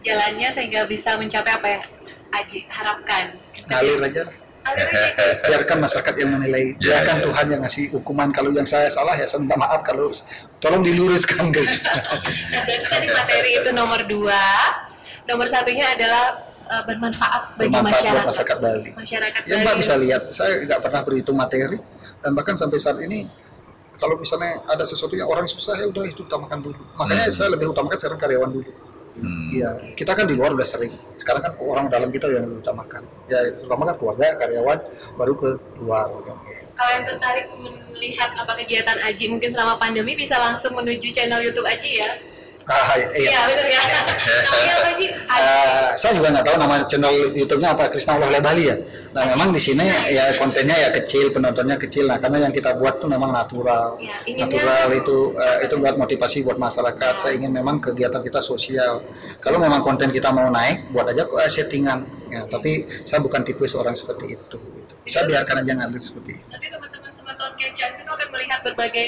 jalannya 0.00 0.48
sehingga 0.50 0.80
bisa 0.84 1.14
mencapai 1.14 1.52
apa 1.52 1.68
yang 1.68 1.84
Aji 2.32 2.58
harapkan. 2.66 3.24
Ngalir 3.68 4.00
aja. 4.02 4.22
lah. 4.24 4.36
Biarkan 5.48 5.78
masyarakat 5.78 6.14
yang 6.16 6.30
menilai. 6.32 6.64
Iya, 6.74 6.80
Biarkan 6.80 7.16
iya. 7.16 7.24
Tuhan 7.24 7.46
yang 7.48 7.60
ngasih 7.62 7.84
hukuman. 7.92 8.28
Kalau 8.30 8.50
yang 8.50 8.64
saya 8.64 8.88
salah 8.88 9.12
ya 9.12 9.24
saya 9.24 9.40
minta 9.40 9.54
maaf. 9.54 9.80
Kalau 9.82 10.08
tolong 10.58 10.80
diluruskan 10.80 11.50
gitu. 11.50 11.64
Nah, 11.84 12.62
berarti 12.64 12.86
tadi 12.86 13.06
materi 13.10 13.50
itu 13.56 13.70
nomor 13.70 14.00
dua. 14.04 14.42
Nomor 15.24 15.46
satunya 15.46 15.88
adalah 15.90 16.24
eh, 16.64 16.82
bermanfaat 16.82 17.56
bagi 17.56 17.68
Bermanfaat 17.70 17.92
masyarakat. 17.92 18.14
buat 18.16 18.30
masyarakat 18.32 18.56
Bali. 18.58 18.90
Masyarakat 18.94 19.40
Ya 19.44 19.56
Mbak 19.58 19.66
Bali. 19.66 19.80
bisa 19.80 19.94
lihat, 19.96 20.22
saya 20.30 20.52
nggak 20.62 20.80
pernah 20.80 21.00
berhitung 21.02 21.36
materi 21.36 21.78
dan 22.18 22.30
bahkan 22.32 22.56
sampai 22.56 22.78
saat 22.78 22.96
ini 23.00 23.28
kalau 23.94 24.16
misalnya 24.16 24.64
ada 24.66 24.82
sesuatu 24.82 25.14
yang 25.14 25.28
orang 25.28 25.44
susah 25.44 25.76
ya 25.76 25.86
udah 25.86 26.02
itu 26.02 26.24
utamakan 26.24 26.60
dulu. 26.60 26.82
Makanya 26.94 27.28
Hmm. 27.28 27.36
saya 27.36 27.48
lebih 27.48 27.68
utamakan 27.68 27.96
sekarang 27.96 28.18
karyawan 28.18 28.50
dulu. 28.50 28.70
Hmm. 29.14 29.46
Iya, 29.46 29.94
kita 29.94 30.10
kan 30.10 30.26
di 30.26 30.34
luar 30.34 30.58
udah 30.58 30.66
sering. 30.66 30.90
Sekarang 31.14 31.42
kan 31.46 31.52
orang 31.62 31.86
dalam 31.86 32.10
kita 32.10 32.26
yang 32.34 32.50
utamakan. 32.58 33.06
Ya 33.30 33.38
utamakan 33.62 33.94
keluarga, 33.94 34.34
karyawan, 34.42 34.78
baru 35.14 35.34
ke 35.38 35.48
luar. 35.78 36.10
Kalau 36.74 36.90
yang 36.90 37.06
tertarik 37.06 37.46
melihat 37.94 38.34
apa 38.34 38.52
kegiatan 38.58 38.98
Aji 39.06 39.30
mungkin 39.30 39.54
selama 39.54 39.78
pandemi 39.78 40.18
bisa 40.18 40.34
langsung 40.42 40.74
menuju 40.74 41.14
channel 41.14 41.38
YouTube 41.38 41.66
Aji 41.70 42.02
ya. 42.02 42.10
Ah, 42.64 42.96
iya. 42.96 43.28
Iya 43.28 43.40
benar 43.44 43.66
ya. 43.68 43.80
Namanya 44.48 44.72
apa? 44.74 44.88
Aji. 44.90 45.06
Eh, 45.12 45.88
saya 45.94 46.12
juga 46.16 46.28
nggak 46.32 46.44
tahu 46.44 46.56
nama 46.56 46.74
channel 46.84 47.14
YouTube-nya 47.36 47.68
apa 47.76 47.92
Krisna 47.92 48.16
Allah 48.16 48.40
Bali 48.40 48.64
ya. 48.64 48.76
Nah 49.14 49.30
memang 49.30 49.54
di 49.54 49.60
sini 49.60 49.84
ya 50.10 50.32
kontennya 50.34 50.74
ya 50.74 50.88
kecil, 50.90 51.30
penontonnya 51.30 51.76
kecil. 51.76 52.08
Nah 52.08 52.18
karena 52.18 52.48
yang 52.48 52.52
kita 52.52 52.74
buat 52.74 52.98
tuh 52.98 53.06
memang 53.06 53.30
natural, 53.30 53.94
Ya, 54.00 54.16
natural 54.26 54.90
kan- 54.90 54.96
itu 54.96 55.16
eh, 55.36 55.56
itu 55.62 55.74
buat 55.76 55.94
motivasi 55.94 56.36
buat 56.42 56.56
masyarakat. 56.56 57.12
Saya 57.16 57.32
ingin 57.36 57.52
memang 57.52 57.78
kegiatan 57.78 58.18
kita 58.18 58.40
sosial. 58.40 59.04
Kalau 59.38 59.60
memang 59.60 59.84
konten 59.84 60.08
kita 60.08 60.32
mau 60.32 60.48
naik, 60.48 60.90
buat 60.90 61.06
aja 61.06 61.28
kok 61.28 61.38
eh, 61.38 61.46
settingan. 61.48 62.00
Ya, 62.26 62.42
tapi 62.44 62.88
saya 63.04 63.20
bukan 63.20 63.44
tipe 63.44 63.62
seorang 63.64 63.94
seperti 63.94 64.34
itu. 64.34 64.58
gitu. 64.58 64.94
Saya 65.04 65.28
biarkan 65.28 65.62
aja 65.62 65.72
ngalir 65.76 66.00
seperti 66.00 66.32
itu. 66.34 66.44
Nanti 66.48 66.66
teman-teman 66.66 67.10
semeton 67.12 67.50
Kecans 67.54 67.96
itu 68.00 68.10
akan 68.10 68.28
melihat 68.32 68.60
berbagai 68.64 69.06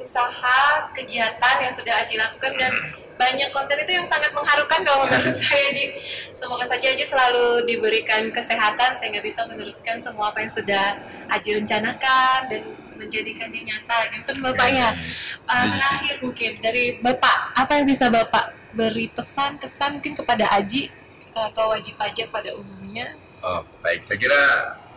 usaha, 0.00 0.88
kegiatan 0.96 1.56
yang 1.60 1.72
sudah 1.76 1.94
Aji 2.00 2.16
lakukan 2.16 2.52
dan 2.56 2.72
banyak 3.20 3.52
konten 3.52 3.76
itu 3.84 3.92
yang 4.00 4.08
sangat 4.08 4.32
mengharukan 4.32 4.80
kalau 4.80 5.04
menurut 5.04 5.36
saya 5.44 5.68
Ji. 5.76 5.92
Semoga 6.32 6.64
saja 6.64 6.88
Aji 6.88 7.04
selalu 7.04 7.68
diberikan 7.68 8.32
kesehatan 8.32 8.96
sehingga 8.96 9.20
bisa 9.20 9.44
meneruskan 9.44 10.00
semua 10.00 10.32
apa 10.32 10.40
yang 10.40 10.52
sudah 10.52 10.96
Aji 11.28 11.60
rencanakan 11.60 12.48
dan 12.48 12.62
menjadikannya 12.96 13.64
nyata 13.64 13.98
gitu 14.12 14.32
Bapak 14.40 14.68
ya. 14.72 14.96
Uh, 15.44 15.64
terakhir 15.68 16.16
mungkin 16.24 16.52
dari 16.64 16.96
Bapak, 17.00 17.56
apa 17.56 17.72
yang 17.80 17.86
bisa 17.88 18.08
Bapak 18.08 18.56
beri 18.72 19.12
pesan 19.12 19.60
kesan 19.60 20.00
mungkin 20.00 20.16
kepada 20.16 20.48
Aji 20.56 20.88
atau 21.36 21.72
wajib 21.72 21.96
pajak 22.00 22.32
pada 22.32 22.52
umumnya? 22.56 23.16
Oh, 23.40 23.64
baik, 23.80 24.04
saya 24.04 24.20
kira 24.20 24.40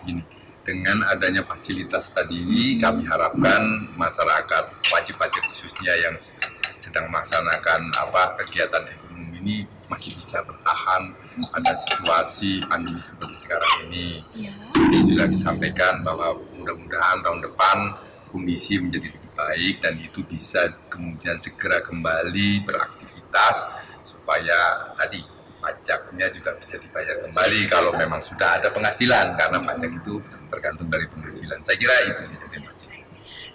gini, 0.03 0.19
dengan 0.63 1.03
adanya 1.11 1.43
fasilitas 1.43 2.15
tadi 2.15 2.79
kami 2.79 3.03
harapkan 3.03 3.91
masyarakat 3.99 4.63
wajib 4.95 5.15
pajak 5.19 5.43
khususnya 5.51 5.91
yang 5.99 6.15
sedang 6.79 7.07
melaksanakan 7.11 7.91
apa 7.95 8.39
kegiatan 8.43 8.83
ekonomi 8.87 9.39
ini 9.43 9.55
masih 9.91 10.15
bisa 10.15 10.39
bertahan 10.43 11.11
pada 11.51 11.71
situasi 11.75 12.63
pandemi 12.65 12.97
seperti 12.97 13.35
sekarang 13.43 13.73
ini. 13.87 14.23
Ya. 14.35 14.55
Juga 15.03 15.27
disampaikan 15.27 16.01
bahwa 16.01 16.39
mudah-mudahan 16.55 17.19
tahun 17.21 17.39
depan 17.43 17.77
kondisi 18.31 18.79
menjadi 18.79 19.11
lebih 19.13 19.31
baik 19.35 19.75
dan 19.83 19.93
itu 19.99 20.25
bisa 20.25 20.73
kemudian 20.89 21.37
segera 21.37 21.83
kembali 21.83 22.65
beraktivitas 22.65 23.67
supaya 24.01 24.91
tadi 24.97 25.32
pajaknya 25.63 26.27
juga 26.35 26.51
bisa 26.59 26.75
dibayar 26.75 27.23
kembali 27.23 27.59
kalau 27.71 27.95
memang 27.95 28.19
sudah 28.19 28.59
ada 28.59 28.67
penghasilan 28.67 29.39
karena 29.39 29.63
pajak 29.63 29.91
itu 29.95 30.19
tergantung 30.51 30.91
dari 30.91 31.07
penghasilan. 31.07 31.63
Saya 31.63 31.77
kira 31.79 31.95
itu 32.11 32.21
sih 32.27 32.35
jadi 32.35 32.57
Mas. 32.67 32.83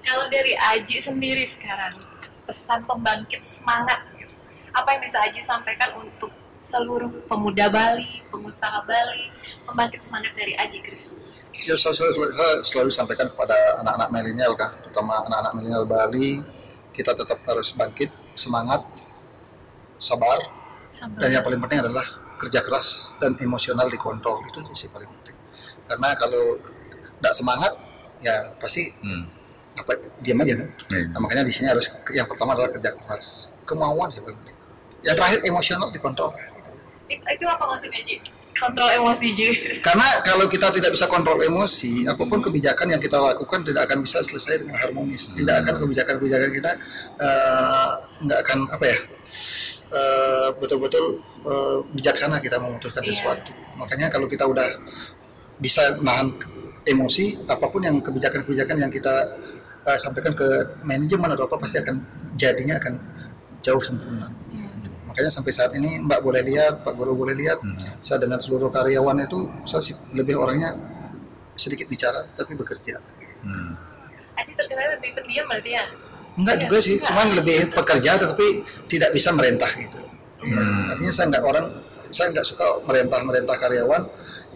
Kalau 0.00 0.24
dari 0.32 0.56
Aji 0.56 1.04
sendiri 1.04 1.44
sekarang, 1.44 2.00
pesan 2.48 2.80
pembangkit 2.88 3.44
semangat, 3.44 4.00
gitu. 4.16 4.32
apa 4.72 4.96
yang 4.96 5.04
bisa 5.04 5.20
Aji 5.20 5.44
sampaikan 5.44 5.92
untuk 6.00 6.32
seluruh 6.56 7.12
pemuda 7.28 7.68
Bali, 7.68 8.24
pengusaha 8.32 8.80
Bali, 8.88 9.28
pembangkit 9.68 10.00
semangat 10.00 10.32
dari 10.32 10.56
Aji 10.56 10.80
Krisna? 10.80 11.20
Ya 11.60 11.76
saya 11.76 11.92
selalu, 11.92 12.24
saya 12.32 12.52
selalu 12.64 12.90
sampaikan 12.94 13.28
kepada 13.28 13.52
anak-anak 13.84 14.08
milenial 14.08 14.56
kan, 14.56 14.72
terutama 14.80 15.28
anak-anak 15.28 15.52
milenial 15.60 15.84
Bali, 15.84 16.40
kita 16.96 17.12
tetap 17.12 17.44
harus 17.44 17.68
bangkit, 17.76 18.08
semangat, 18.32 18.80
sabar, 20.00 20.57
Sampai 20.88 21.20
dan 21.20 21.28
yang 21.38 21.44
paling 21.44 21.60
penting 21.60 21.80
adalah 21.84 22.06
kerja 22.38 22.60
keras 22.62 23.12
dan 23.18 23.34
emosional 23.42 23.90
dikontrol 23.90 24.40
itu 24.46 24.62
sih 24.72 24.88
paling 24.88 25.10
penting. 25.20 25.36
Karena 25.90 26.14
kalau 26.14 26.56
tidak 27.18 27.34
semangat, 27.34 27.72
ya 28.22 28.54
pasti 28.62 28.94
Hmm. 29.02 29.26
apa 29.78 29.94
diam 30.22 30.38
aja 30.42 30.54
kan. 30.58 30.68
Hmm. 30.90 31.06
Nah, 31.14 31.18
makanya 31.22 31.44
di 31.46 31.54
sini 31.54 31.66
harus 31.70 31.90
yang 32.14 32.26
pertama 32.30 32.54
adalah 32.54 32.70
kerja 32.70 32.94
keras, 32.94 33.50
kemauan 33.66 34.08
sih 34.14 34.22
paling 34.22 34.38
penting. 34.42 34.56
Yang 35.02 35.14
terakhir 35.18 35.40
emosional 35.46 35.88
dikontrol. 35.94 36.32
itu, 37.08 37.24
itu 37.24 37.44
apa 37.48 37.64
maksudnya 37.64 38.04
Ji? 38.04 38.20
Kontrol 38.58 38.90
emosi 38.90 39.26
Ji. 39.32 39.48
Karena 39.86 40.18
kalau 40.20 40.44
kita 40.50 40.68
tidak 40.74 40.92
bisa 40.92 41.06
kontrol 41.08 41.40
emosi, 41.40 42.04
apa 42.04 42.20
pun 42.26 42.42
kebijakan 42.42 42.90
yang 42.90 43.00
kita 43.00 43.16
lakukan 43.16 43.64
tidak 43.64 43.88
akan 43.88 44.04
bisa 44.04 44.20
selesai 44.20 44.66
dengan 44.66 44.76
harmonis. 44.76 45.30
Tidak 45.32 45.56
akan 45.64 45.74
kebijakan-kebijakan 45.78 46.50
kita 46.52 46.72
eh, 47.22 47.90
nggak 48.28 48.38
akan 48.44 48.58
apa 48.74 48.84
ya 48.84 48.98
eh, 49.92 50.48
betul-betul 50.60 51.20
eh, 51.46 51.78
bijaksana 51.94 52.38
kita 52.40 52.60
memutuskan 52.60 53.02
Iya. 53.04 53.10
sesuatu. 53.14 53.52
Makanya 53.78 54.10
kalau 54.12 54.26
kita 54.28 54.44
udah 54.44 54.66
bisa 55.58 55.98
nahan 56.02 56.34
emosi, 56.86 57.44
apa 57.48 57.66
pun 57.68 57.84
yang 57.84 57.98
kebijakan-kebijakan 58.00 58.76
yang 58.78 58.92
kita 58.92 59.14
eh, 59.88 59.98
sampaikan 59.98 60.36
ke 60.36 60.46
manajemen 60.84 61.32
atau 61.32 61.48
apa 61.48 61.56
pasti 61.60 61.80
akan 61.80 61.96
jadinya 62.36 62.76
akan 62.76 62.94
jauh 63.64 63.80
sempurna. 63.82 64.28
Makanya 65.08 65.32
sampai 65.32 65.50
saat 65.50 65.72
ini 65.74 65.98
Mbak 66.04 66.20
boleh 66.22 66.42
lihat, 66.46 66.84
Pak 66.86 66.94
Guru 66.94 67.16
boleh 67.18 67.34
lihat, 67.34 67.58
saya 68.04 68.22
dengan 68.22 68.38
seluruh 68.38 68.70
karyawan 68.70 69.24
itu 69.24 69.50
saya 69.66 69.82
sih 69.82 69.96
lebih 70.14 70.38
orangnya 70.38 70.76
sedikit 71.58 71.90
bicara 71.90 72.22
tapi 72.38 72.54
bekerja. 72.54 73.02
Hmm. 73.42 73.74
Aji 74.38 74.54
terkenal 74.54 74.94
lebih 74.94 75.18
pendiam 75.18 75.50
berarti 75.50 75.74
ya? 75.74 75.84
Enggak 76.38 76.54
Iya, 76.54 76.62
juga 76.70 76.76
sih, 76.78 76.94
enggak. 76.94 77.08
cuman 77.10 77.26
lebih 77.34 77.58
pekerja 77.74 78.10
tetapi 78.22 78.46
tidak 78.86 79.10
bisa 79.10 79.28
merentah 79.34 79.72
gitu. 79.74 79.98
Hmm. 80.38 80.94
Artinya 80.94 81.12
saya 81.12 81.26
nggak 81.34 81.44
orang, 81.44 81.66
saya 82.14 82.26
nggak 82.30 82.46
suka 82.46 82.66
merentah-merentah 82.86 83.56
karyawan. 83.58 84.02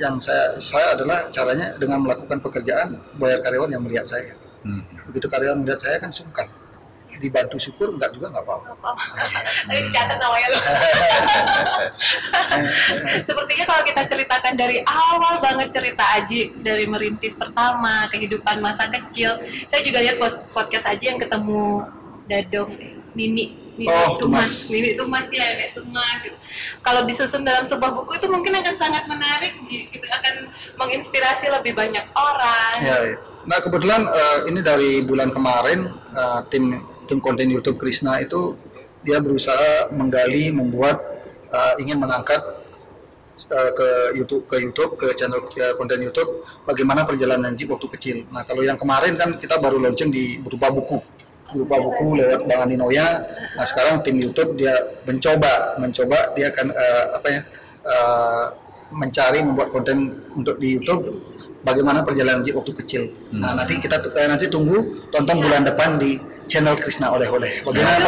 Yang 0.00 0.14
saya 0.30 0.44
saya 0.62 0.86
adalah 0.96 1.28
caranya 1.28 1.74
dengan 1.76 2.00
melakukan 2.00 2.38
pekerjaan 2.40 2.96
bayar 3.18 3.42
karyawan 3.42 3.70
yang 3.74 3.82
melihat 3.82 4.06
saya. 4.06 4.32
Hmm. 4.62 4.80
Begitu 5.10 5.26
karyawan 5.26 5.58
melihat 5.60 5.82
saya 5.82 5.98
kan 5.98 6.14
sungkan. 6.14 6.46
Dibantu 7.22 7.54
syukur 7.62 7.94
enggak 7.94 8.10
juga 8.18 8.34
nggak 8.34 8.42
apa-apa. 8.42 8.90
Ayo 9.70 9.86
dicatat 9.86 10.18
namanya 10.18 10.48
lo. 10.50 10.58
Sepertinya 13.28 13.64
kalau 13.70 13.82
kita 13.86 14.02
ceritakan 14.10 14.58
dari 14.58 14.82
awal 14.82 15.38
banget 15.38 15.70
cerita 15.70 16.02
Aji 16.18 16.58
dari 16.58 16.90
merintis 16.90 17.38
pertama 17.38 18.10
kehidupan 18.10 18.58
masa 18.58 18.90
kecil, 18.90 19.38
saya 19.70 19.86
juga 19.86 20.02
lihat 20.02 20.18
podcast 20.50 20.90
Aji 20.90 21.14
yang 21.14 21.22
ketemu 21.22 21.86
Dadong 22.26 22.74
Nini. 23.14 23.62
Nini 23.72 23.88
Oh, 23.88 24.20
Tumas. 24.20 24.20
Tumas. 24.20 24.50
Nini 24.68 24.90
Tumas 24.92 25.28
ya, 25.32 25.48
Nek 25.56 25.72
Tumas 25.72 26.20
gitu. 26.20 26.36
Kalau 26.84 27.08
disusun 27.08 27.40
dalam 27.40 27.64
sebuah 27.64 27.96
buku 27.96 28.20
itu 28.20 28.28
mungkin 28.28 28.52
akan 28.52 28.74
sangat 28.76 29.08
menarik, 29.08 29.56
gitu 29.64 30.04
akan 30.04 30.52
menginspirasi 30.76 31.48
lebih 31.48 31.72
banyak 31.72 32.04
orang. 32.12 32.76
Ya, 32.84 33.00
ya. 33.00 33.16
Nah 33.42 33.58
kebetulan 33.58 34.06
eh, 34.06 34.38
ini 34.52 34.60
dari 34.62 35.02
bulan 35.02 35.32
kemarin 35.32 35.88
eh, 36.14 36.40
tim 36.52 36.78
tim 37.06 37.18
konten 37.18 37.48
YouTube 37.50 37.78
Krishna 37.78 38.18
itu 38.22 38.56
dia 39.02 39.18
berusaha 39.18 39.90
menggali 39.90 40.54
membuat 40.54 41.02
eh, 41.50 41.74
ingin 41.82 41.98
mengangkat 41.98 42.38
eh, 43.50 43.70
ke 43.74 43.88
YouTube 44.18 44.44
ke 44.46 44.56
YouTube 44.62 44.92
ke 44.94 45.06
channel 45.18 45.42
ke 45.42 45.74
konten 45.74 45.98
YouTube 45.98 46.46
bagaimana 46.64 47.02
perjalanan 47.02 47.54
Jeep 47.58 47.70
waktu 47.70 47.88
kecil. 47.98 48.16
Nah 48.30 48.46
kalau 48.46 48.62
yang 48.62 48.78
kemarin 48.78 49.18
kan 49.18 49.36
kita 49.36 49.58
baru 49.58 49.82
launching 49.82 50.10
di 50.14 50.38
berupa 50.38 50.70
buku 50.70 51.02
berupa 51.52 51.76
buku 51.78 52.16
lewat 52.16 52.48
Bang 52.48 52.64
Andi 52.64 52.76
Noya. 52.80 53.20
Nah 53.58 53.64
sekarang 53.68 54.00
tim 54.00 54.16
YouTube 54.16 54.56
dia 54.56 54.72
mencoba 55.04 55.76
mencoba 55.76 56.32
dia 56.32 56.48
akan 56.48 56.66
eh, 56.72 57.06
apa 57.18 57.28
ya 57.28 57.40
eh, 57.84 58.44
mencari 58.92 59.40
membuat 59.44 59.72
konten 59.72 60.20
untuk 60.36 60.60
di 60.60 60.76
YouTube 60.80 61.32
bagaimana 61.62 62.02
perjalanan 62.02 62.42
Jeep 62.42 62.56
waktu 62.56 62.72
kecil. 62.84 63.02
Nah 63.36 63.52
nanti 63.52 63.78
kita 63.78 64.00
eh, 64.00 64.28
nanti 64.28 64.46
tunggu 64.48 65.08
tonton 65.12 65.42
bulan 65.42 65.62
depan 65.66 66.00
di 66.00 66.31
channel 66.52 66.76
Krishna 66.76 67.08
oleh-oleh. 67.08 67.64
Bagaimana. 67.64 68.04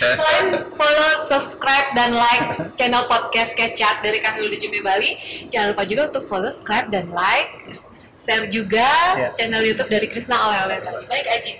Selain 0.00 0.64
follow, 0.72 1.12
subscribe, 1.28 1.92
dan 1.92 2.16
like 2.16 2.72
channel 2.80 3.04
podcast 3.04 3.52
Kecap 3.52 4.00
dari 4.00 4.16
kami 4.24 4.48
di 4.48 4.56
JP 4.56 4.80
Bali, 4.80 5.20
jangan 5.52 5.76
lupa 5.76 5.84
juga 5.84 6.08
untuk 6.08 6.24
follow, 6.24 6.48
subscribe, 6.48 6.88
dan 6.88 7.12
like, 7.12 7.76
share 8.16 8.48
juga 8.48 8.88
Ya. 9.20 9.28
channel 9.36 9.60
YouTube 9.60 9.92
dari 9.92 10.08
Krisna 10.08 10.40
Oleh 10.48 10.64
Oleh 10.64 10.78
Bali. 10.80 11.04
Baik 11.04 11.26
Aji, 11.28 11.52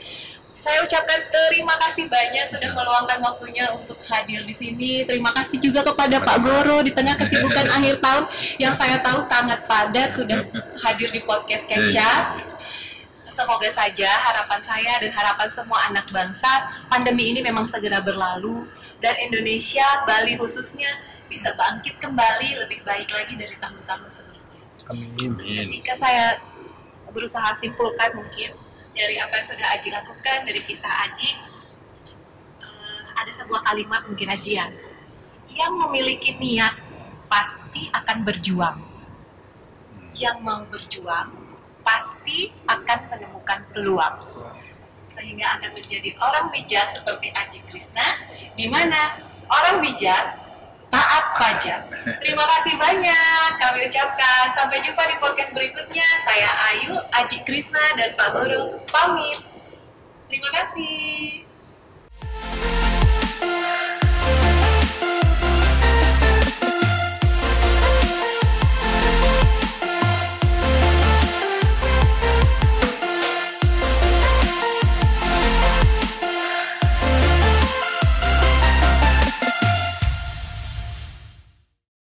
saya 0.57 0.79
ucapkan 0.79 1.19
terima 1.27 1.75
kasih 1.75 2.07
banyak 2.07 2.47
sudah 2.47 2.71
meluangkan 2.71 3.19
waktunya 3.19 3.67
untuk 3.75 3.99
hadir 4.07 4.47
di 4.47 4.55
sini. 4.55 5.03
Terima 5.03 5.35
kasih 5.35 5.59
juga 5.59 5.83
kepada 5.83 6.23
Pak 6.23 6.39
Goro 6.39 6.81
di 6.87 6.95
tengah 6.95 7.19
kesibukan 7.19 7.67
akhir 7.67 7.99
tahun 7.99 8.25
yang 8.63 8.73
saya 8.79 9.03
tahu 9.03 9.21
sangat 9.27 9.67
padat 9.67 10.15
sudah 10.15 10.47
hadir 10.87 11.11
di 11.11 11.21
podcast 11.27 11.67
Kecap. 11.67 12.52
Semoga 13.33 13.65
saja 13.73 14.13
harapan 14.29 14.61
saya 14.61 15.01
dan 15.01 15.09
harapan 15.09 15.49
semua 15.49 15.89
anak 15.89 16.05
bangsa 16.13 16.69
pandemi 16.93 17.33
ini 17.33 17.41
memang 17.41 17.65
segera 17.65 18.05
berlalu 18.05 18.69
dan 19.01 19.17
Indonesia, 19.25 20.05
Bali 20.05 20.37
khususnya 20.37 21.01
bisa 21.33 21.57
bangkit 21.57 21.97
kembali 21.97 22.61
lebih 22.61 22.85
baik 22.85 23.09
lagi 23.09 23.33
dari 23.41 23.57
tahun-tahun 23.57 24.09
sebelumnya. 24.13 24.63
Amin. 24.93 25.33
Ketika 25.41 25.97
saya 25.97 26.37
berusaha 27.09 27.57
simpulkan 27.57 28.13
mungkin 28.13 28.53
dari 28.93 29.17
apa 29.17 29.41
yang 29.41 29.47
sudah 29.49 29.67
Aji 29.81 29.89
lakukan 29.89 30.39
dari 30.45 30.61
kisah 30.69 30.93
Aji 31.09 31.33
eh, 32.61 33.03
ada 33.17 33.33
sebuah 33.33 33.65
kalimat 33.65 34.05
mungkin 34.05 34.29
Aji 34.29 34.61
ya 34.61 34.69
yang 35.57 35.73
memiliki 35.77 36.37
niat 36.37 36.77
pasti 37.33 37.89
akan 37.97 38.29
berjuang 38.29 38.77
yang 40.13 40.37
mau 40.45 40.61
berjuang 40.69 41.42
pasti 41.83 42.51
akan 42.67 42.99
menemukan 43.11 43.61
peluang 43.71 44.17
sehingga 45.03 45.59
akan 45.59 45.77
menjadi 45.77 46.15
orang 46.23 46.49
bijak 46.55 46.89
seperti 46.89 47.29
Aji 47.35 47.61
Krishna 47.69 48.07
di 48.55 48.71
mana 48.71 49.19
orang 49.51 49.83
bijak 49.83 50.43
taat 50.93 51.25
pajak. 51.41 51.81
Terima 52.21 52.45
kasih 52.45 52.77
banyak 52.77 53.49
kami 53.57 53.89
ucapkan. 53.89 54.53
Sampai 54.53 54.85
jumpa 54.85 55.09
di 55.09 55.17
podcast 55.17 55.57
berikutnya. 55.57 56.05
Saya 56.29 56.51
Ayu, 56.73 56.93
Aji 57.17 57.41
Krishna, 57.49 57.81
dan 57.97 58.13
Pak 58.13 58.37
Guru 58.37 58.77
pamit. 58.93 59.41
Terima 60.29 60.53
kasih. 60.53 61.49